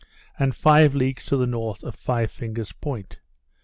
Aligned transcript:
and 0.39 0.55
five 0.55 0.95
leagues 0.95 1.27
to 1.27 1.37
the 1.37 1.45
north 1.45 1.83
of 1.83 1.93
Five 1.93 2.31
Fingers 2.31 2.71
Point. 2.71 3.19